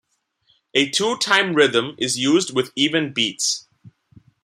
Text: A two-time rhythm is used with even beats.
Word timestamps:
A 0.73 0.89
two-time 0.89 1.53
rhythm 1.53 1.93
is 1.99 2.17
used 2.17 2.55
with 2.55 2.71
even 2.75 3.13
beats. 3.13 3.67